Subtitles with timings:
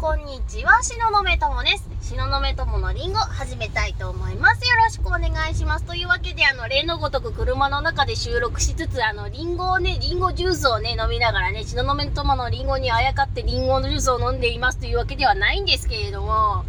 [0.00, 1.86] こんにちは、しののめともです。
[2.00, 4.66] しののめとものりんご始めたいと思います。
[4.66, 5.84] よろしくお願いします。
[5.84, 16.64] というわけで、あの、例のごとく車の中で収録しつつ、あの、りんごをね、りんごジュースをね、飲みながらね、しののめとものりんごにあやかってりんごのジュースを飲んでいますというわけではないんですけれども、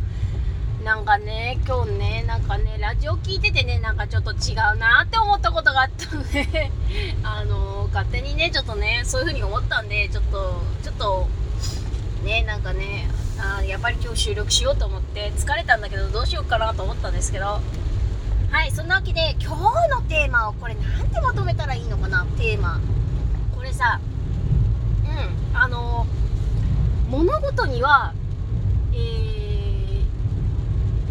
[0.83, 6.69] なんかね、今日ね、なんかね、ラジオ聞いててね、なんかちょっと違うなって思ったことがあったので
[7.23, 11.27] あの勝手にね、ちょっとね、そういう風に思ったんで、ちょっと、ちょっと、
[12.23, 13.07] ね、なんかね、
[13.39, 17.59] あやっぱり今日収録しようと思って疲れたんだけどどうしようかなと思ったんですけど。
[18.51, 22.81] はいそんなわけで今日のテーマをこれなんてまとめたらいいのかなテーマ。
[23.55, 24.01] これさ
[25.53, 26.05] うんあの
[27.09, 28.13] 物事には
[28.91, 30.03] えー、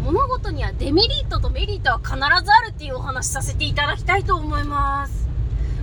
[0.03, 2.21] 物事にはデメリットとメリットは必ず
[2.51, 5.20] あるっていうお話させていただきたいと思います。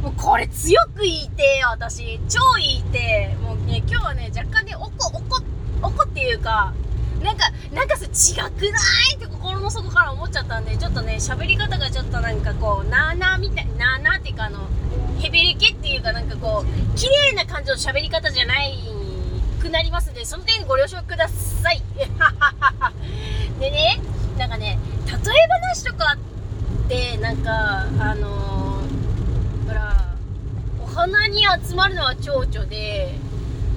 [0.09, 2.19] もうこれ強く言いて私。
[2.31, 5.21] 超言いてもうね今日はね若干ね怒怒
[5.83, 6.73] 怒っていうか
[7.23, 8.79] なんかなんかそれ違くな
[9.13, 14.61] いって心の底から思っちゃったんでちょっとね喋り方がちょっとなんかこうなーなーみたいなーなーっていうかあの
[15.19, 18.79] ヘビレケっていうかなんかこう綺麗な感じの喋り方じゃない
[19.61, 21.83] くなりますのでその点ご了承ください。
[23.61, 24.01] でね
[24.39, 25.17] なんかね例え
[25.69, 26.17] 話とか
[26.87, 28.68] ってなんかあのー、
[31.29, 33.15] に集まるのは蝶々で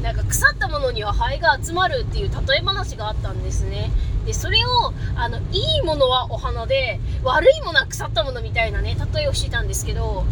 [0.01, 3.91] なんか腐ったものには灰が集まるっていう例え話があったんですね。
[4.25, 10.25] でそれをあのいいものはお花で悪いものは腐ったものみたいなね例えをしてたんですけど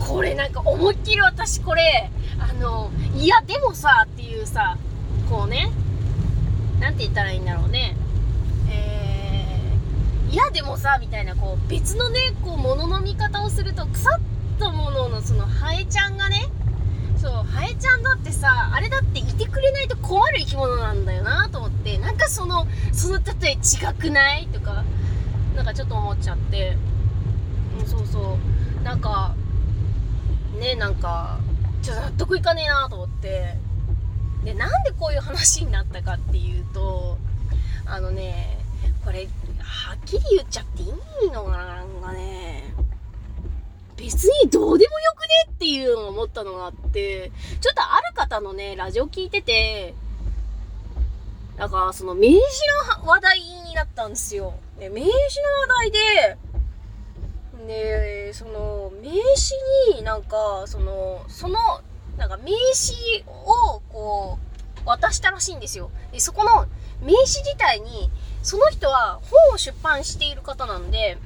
[0.00, 4.76] これなんか思いっきり私これあのいやでもさっていうさ
[5.30, 5.70] こうね
[6.80, 7.96] 何て言ったらいいんだろうね。
[8.68, 14.20] えー、いやでもさみたいなこう別のねこうものの見方をすると腐っ
[14.58, 16.48] たもののそのハエちゃんがね
[17.26, 24.84] そうハエちゃんだってさあれだっていてくれないと困る生き物なんだよなと思ってなんかそのその例え違くないとか
[25.56, 26.76] なんかちょっと思っちゃって、
[27.80, 28.38] うん、そうそ
[28.80, 28.84] う。
[28.84, 29.34] なんか
[30.60, 31.40] ねなんか
[31.82, 33.56] ちょっと納得いかねえなと思って。
[34.44, 37.18] でなんでこういう話になったかっていうと
[37.84, 38.60] あのね
[39.04, 39.26] これ
[39.58, 40.86] はっきり言っちゃってい
[41.26, 42.62] いのかななんかね。
[43.96, 47.30] 別にどうでもよくねっていうのを思ったのがあって、
[47.60, 49.94] ちょっとある方のね、ラジオ聞いてて、
[51.56, 52.38] なんか、その名刺
[53.00, 54.54] の話題になったんですよ。
[54.78, 56.36] で、名刺の話題で、
[57.66, 61.58] で、その、名刺になんか、その、その、
[62.18, 64.38] なんか名刺をこ
[64.84, 65.90] う、渡したらしいんですよ。
[66.12, 66.66] で、そこの
[67.00, 68.10] 名刺自体に、
[68.42, 71.16] その人は本を出版している方なんで、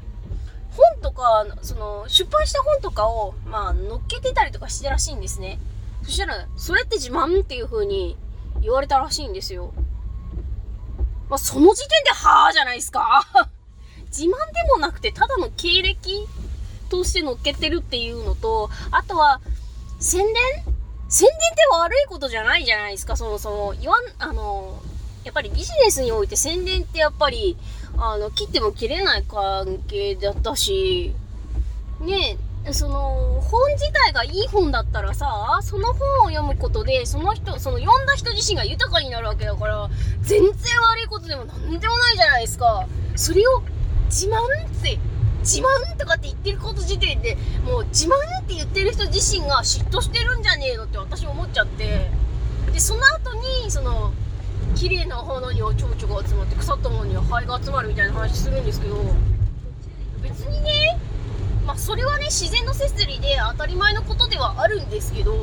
[0.77, 5.59] 本とか、その、出版した本とかを、まあ、載っけてたりとかしてらしいんですね。
[6.03, 8.17] そしたら、それって自慢っていう風に
[8.61, 9.73] 言われたらしいんですよ。
[11.29, 13.27] まあ、その時点で、はぁじゃないですか。
[14.11, 16.27] 自慢でもなくて、ただの経歴
[16.89, 19.41] として載っけてるっていうのと、あとは、
[20.01, 20.35] 宣伝？
[21.09, 23.75] 宣伝って悪いことじゃないじゃないですか、そもそも。
[23.81, 24.81] 言わん、あの、
[25.31, 27.57] やっぱりビジネスにおいて宣伝ってやっぱり、
[27.97, 31.15] あの、切っても切れない関係だったし、
[32.01, 32.37] ね
[32.73, 39.89] その、本自体がいい本だったらさ、その本を読むことで、その人、その読んだ人自身が豊かになるわけだから、
[40.23, 42.89] 全然悪いことでもなんでもないじゃないですか。
[43.15, 43.63] それを
[44.07, 44.99] 自慢って、
[45.43, 52.11] 自慢とかって言ってること時点で、もう自慢って言ってる人自身が嫉妬してるんじゃねえのって私思っちゃって。
[52.73, 53.33] で、その後
[53.65, 54.13] に、その、
[54.75, 58.97] 綺麗な花には蝶々が集まって腐ったものにはハエが集まるみたいな話するんですけど
[60.23, 60.99] 別にね
[61.67, 65.35] まあそれはね自然の摂理で当たり前のことではあるんですけど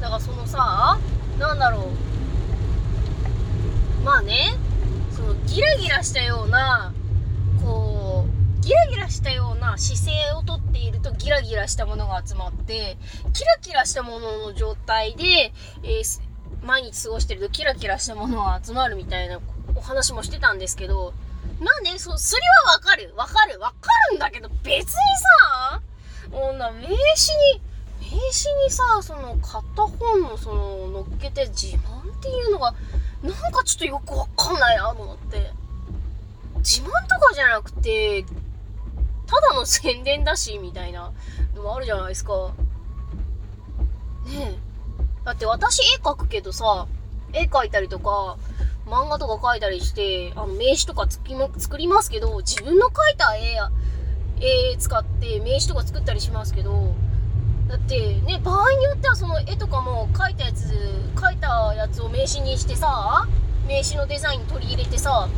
[0.00, 0.98] だからそのさ
[1.38, 1.90] なんだろ
[4.00, 4.54] うまあね
[5.12, 6.92] そのギラギラしたような
[7.62, 12.96] こうギラギラしたような姿勢をとっているとギラギラしたものが集まって
[13.32, 16.27] キラキラしたものの状態で、えー
[16.62, 19.40] 毎日過ごしてるとキラキラしたものが集まるみたいな
[19.74, 21.14] お話もしてたんですけど、
[21.60, 23.12] まあね、そ、それはわかる。
[23.16, 23.58] わかる。
[23.58, 24.94] わかるんだけど、別に
[25.42, 25.82] さ、
[26.30, 26.96] もうな、名刺に、
[28.00, 28.18] 名刺
[28.64, 32.74] にさ、その、買った本の、その、乗っけて自慢っていうのが、
[33.22, 35.52] なんかちょっとよくわかんないなと思って。
[36.58, 38.24] 自慢とかじゃなくて、
[39.26, 41.12] ただの宣伝だし、みたいな
[41.56, 42.52] のもあるじゃないですか。
[44.26, 44.67] ねえ。
[45.28, 46.86] だって私絵描くけどさ、
[47.34, 48.38] 絵描いたりとか、
[48.86, 53.58] 漫画とか描いたりして、あの、名刺とかつきも作りますけど、自分の描いた絵、
[54.72, 56.94] 絵使って名刺とか作ったりしますけど、
[57.68, 60.72] だってね、場合によってはその絵とかも描いたやつ、
[61.14, 63.28] 描いたやつを名刺にしてさ、
[63.68, 65.28] 名刺のデザイン取り入れてさ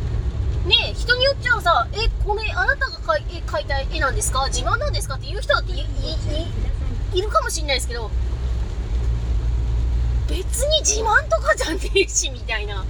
[0.64, 5.84] ね人によっちゃさ「えこれあなたが描い描いた絵なんですか自慢なんですか?」って言う人だっていい
[7.12, 8.08] いるかもしんないですけど
[10.30, 12.84] 別に自慢とかじゃねえしみたいな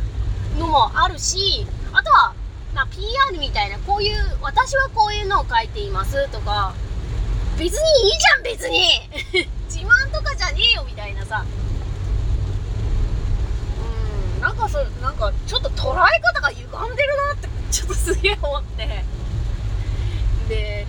[0.59, 2.35] のもあるしあとは、
[2.75, 6.75] まあ、PR みたいなこういう私はこういうのを書いていますとか
[7.59, 8.81] 別にいいじゃん別に
[9.69, 11.45] 自慢とかじゃねえよみたいなさ。
[14.37, 19.05] うんなんかそなんかちょっと捉え方が歪んでるなってちょっとすげえ思って。
[20.49, 20.87] で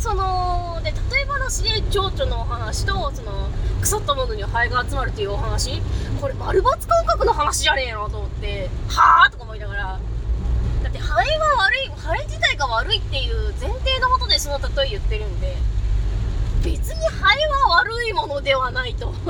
[0.00, 3.50] そので例え話で蝶々のお話とその
[3.82, 5.82] 腐ったものにハエが集まるっていうお話。
[6.20, 10.00] これ丸抜感覚の話じゃねえのと思ってはあとか思いながら。
[10.82, 15.56] だってハエは悪いハエ自体が悪いっていう前提のもとでその例え言ってるんで。
[16.62, 19.12] 別にハエは悪いものではないと。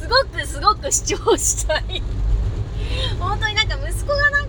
[0.00, 2.02] すごくすごく主張したい。
[3.18, 4.39] 本当になんか息子がな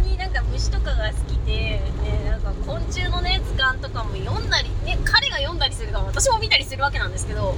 [0.00, 1.80] になんか虫とかが好きで、ね、
[2.26, 7.54] なんか昆虫のね図鑑とかも読んだり、ね、彼が読んだりするから私も見たりするわけなんですけど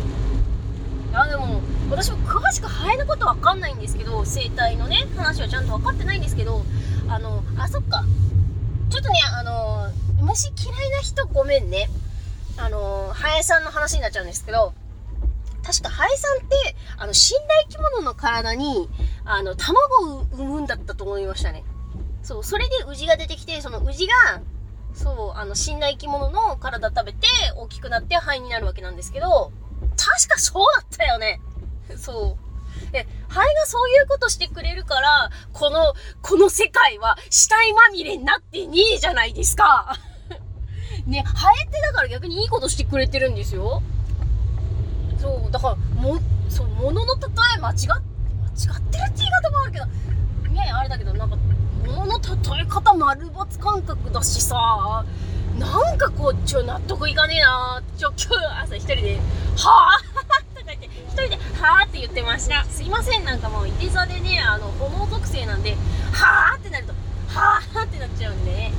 [1.14, 1.60] あでも
[1.90, 6.62] 私も詳しくハエのことわかんないんですけど生態のね話はちゃんと分かってないんですけど
[7.08, 8.04] あのあそっか
[8.90, 9.90] ちょっとねあの
[10.22, 11.88] 虫嫌いな人ごめんね
[12.56, 14.72] あのハエさんの話になっちゃうんですけど
[15.62, 18.88] 確かハエさんって、あの、死んだ生き物の体に、
[19.24, 21.62] あの、卵を産むんだったと思いましたね。
[22.22, 24.40] そう、それでウジが出てきて、そのウジが、
[24.94, 27.26] そう、あの、死んだ生き物の体食べて、
[27.56, 29.52] 大きくなって肺になるわけなんですけど、
[29.96, 31.40] 確かそうだったよね。
[31.96, 32.52] そう。
[32.92, 39.96] え、肺がそういうことしてくれるから、この、この世界は死体まみれになってねえじゃないですか。
[41.06, 43.82] ね、ハエってだから逆にいいことしてくれてるんですよ。
[45.20, 46.18] そう、だから、も、
[46.48, 47.22] そう、物の例
[47.56, 49.86] え間違っ、間違ってるって言い方もあるけど、
[50.52, 51.36] ねあれだけど、なんか、
[51.86, 55.04] 物の例え方丸抜感覚だしさ、
[55.58, 59.20] なんかこう、ちょ、納得いかねえなちょ、今日朝一人で、
[59.58, 62.64] はぁとか言って、一人で、はぁって言ってました。
[62.64, 65.76] すいません、なんかもう、いて座でね、あの、炎属性なんで、
[66.12, 66.94] はぁってなると、
[67.28, 68.72] はぁってなっちゃうんでね。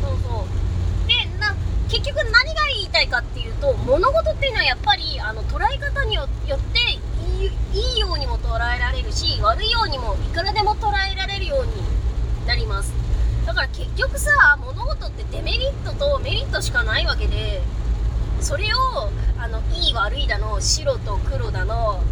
[0.00, 1.08] そうそう。
[1.08, 1.52] で、な、
[1.88, 11.72] 結局何が言いたいかっていうと、物事っていうのはやっぱり、あの、捉え方によっていい、いいようにも捉えられるし、悪いようにもいくらでも捉えられるように
[12.46, 13.02] なります。
[13.46, 14.30] だから結局さ
[14.60, 17.62] 物事ってデメリットとメリットしかないわけで
[18.40, 22.02] それをあのいい悪いだの白と黒だの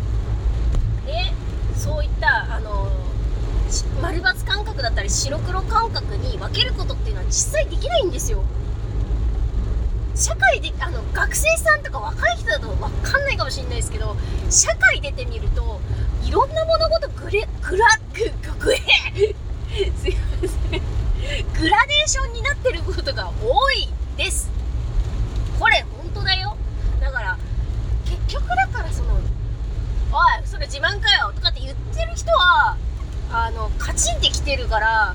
[1.06, 1.32] ね
[1.77, 2.91] そういったあの
[4.03, 8.43] 丸抜感覚だったり白黒感覚に分けることっていうのは実際できないんですよ。
[10.17, 14.17] 社会であの学生さんとか若い人だと分かんないかもしれないですけど
[14.50, 15.81] 社会出てみると
[16.25, 18.25] いろんな物事グレグラグ
[18.59, 19.39] グえすいません
[21.61, 24.49] グラデーションになってることが多いです。
[25.59, 26.57] これ本当だよ。
[27.01, 27.37] だから
[28.07, 29.21] 結局だからその「おい
[30.47, 32.77] それ自慢かよ」とかって言ってる人は
[33.31, 35.15] あのカチンってきてるから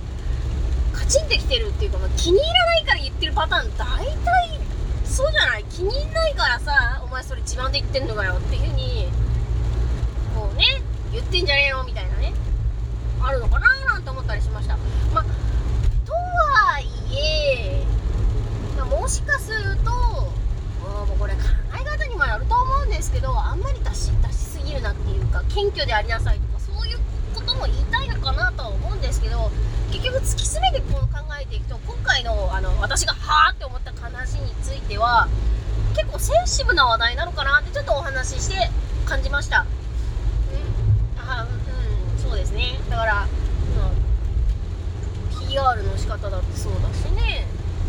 [0.94, 4.60] カチンってきてるっていうか、まあ、気に入らないから言ってるパターン大体
[5.04, 5.64] そうじゃない？
[5.66, 9.08] 気に入んないからさお前それ自慢で言ってんのかよっていう風に
[10.36, 10.66] こうね
[11.12, 12.34] 言ってんじゃねえよみたいなね
[13.22, 14.78] あるのかななんて思ったりしました。
[15.14, 15.26] まあ
[19.06, 20.34] もしかするとも
[21.16, 21.40] うこれ考
[21.80, 26.98] え方にもよると思うんですけどあんまり出し出しすぎるなっていうか謙虚でありなさいとかそういう
[27.36, 29.52] ことも言いたいのかなとは思うんですけど
[29.92, 35.28] 結局突き詰めてこう考えていくと今回のあの私がはあって思った話については
[35.96, 38.70] 結構センシブな話題なのかなってちょっとお話しして
[39.06, 39.66] 感じました。
[41.16, 42.80] うん、あうん、そうですね。
[42.90, 43.28] だから
[45.56, 47.48] PR の仕方だってそうだしね。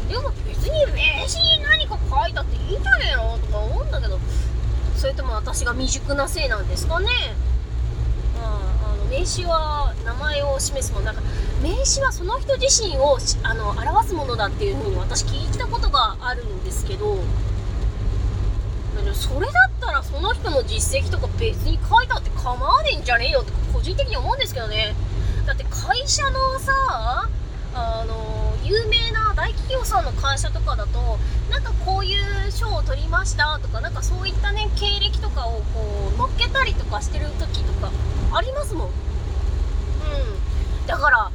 [0.08, 4.20] でも別に名刺に何か書いたっていいんじゃねえのとか思うんだけど。
[4.96, 7.08] それとも私が未熟なせいなんですかね。
[8.36, 11.06] まあ、あの名刺は名前を示すもの。
[11.06, 11.22] なんか
[11.60, 17.18] 名刺はその人自身をあの表すものだっていう風に私聞いたことがあるんですけど。
[19.12, 24.94] それだったらその人の実績とか別に書いたって構わねえんじゃねえよって個人的に思うんですけどね。
[25.46, 27.28] だって会社のさ
[27.76, 31.18] あの有名な大企業さんの会社とかだと
[31.50, 32.14] なんかこうい
[32.48, 37.92] う賞を取りましたとかなんかそういったね経歴とかをこう載っけたりとかしてる時とか
[38.32, 38.88] ありますもん。
[38.88, 38.92] うん。
[40.86, 41.30] だから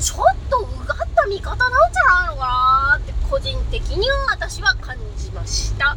[0.00, 5.96] ちょっとうがった見方なんじゃないのかなって個人的には私は感じました。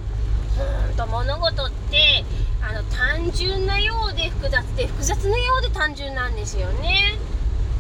[0.90, 0.96] うん。
[0.96, 2.26] と物事って
[2.62, 7.18] あの単純なようで複雑で複雑なようで単純なんですよね。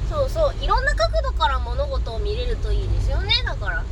[0.09, 3.31] そうそういろんな角度から物事を見れるといいですよね。
[3.45, 3.83] だから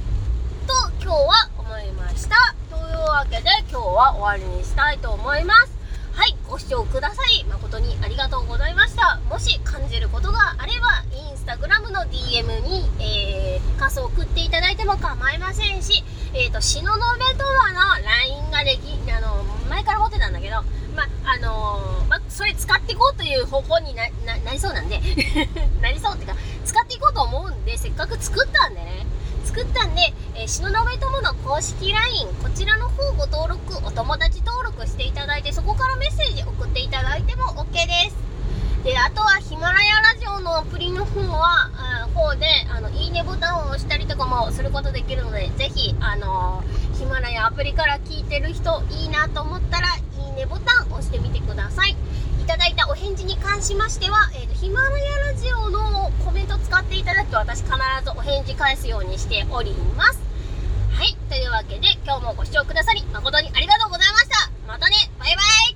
[0.65, 5.77] と今日は思いましたというわけで今日は終わりにしたいと思います。
[6.13, 7.45] はいご視聴ください。
[7.45, 20.63] 誠にありがとうございましたもし感じることがあればインスタグラムの DM に、えー、感想送っていただいても構いませんしえっ、ー、と東雲とはの LINE ができあの前から持ってたんだけど
[20.95, 24.07] まあのー、まそれ使っていこうという方向にな
[24.51, 24.99] りそうなんで。
[25.81, 29.05] なりそうっていうか使っていこうと思うんでせっかく作ったんでね
[29.45, 29.85] 作った
[30.47, 38.27] んで、えー、東雲友の公式 LINE こちらの方ご登録お友達登録していただいてそこからメッセージ送っていただいても OK です。
[38.83, 46.63] であとはヒマラヤラジオのアプリの方はあ方であのいいねボタンを押したりとかもすることできるのでぜひあの
[46.97, 51.95] ヒマラヤアプリから聞いてる人いいなと思ったらいいねボタン押してみてください。
[52.41, 57.71] いただいたお返事に関しましては、えーと、ヒマラヤラジオのコメント使っていただくと私必
[58.05, 60.26] ずお返事返すようにしております。
[61.29, 64.49] というわけで今日もご視聴くださり誠にありがとうございました。
[64.65, 64.95] またね。
[65.19, 65.66] バイバイ。